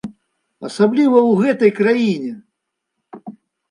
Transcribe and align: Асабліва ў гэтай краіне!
Асабліва 0.69 1.19
ў 1.29 1.45
гэтай 1.45 1.71
краіне! 1.83 2.31